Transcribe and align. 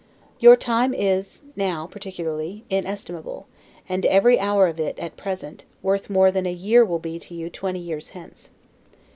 Your 0.39 0.55
time 0.55 0.95
is, 0.95 1.43
now 1.55 1.85
particularly, 1.85 2.65
inestimable; 2.71 3.45
and 3.87 4.03
every 4.07 4.39
hour 4.39 4.65
of 4.65 4.79
it, 4.79 4.97
at 4.97 5.15
present, 5.15 5.63
worth 5.83 6.09
more 6.09 6.31
than 6.31 6.47
a 6.47 6.51
year 6.51 6.83
will 6.83 6.97
be 6.97 7.19
to 7.19 7.35
you 7.35 7.51
twenty 7.51 7.77
years 7.77 8.09
hence. 8.09 8.49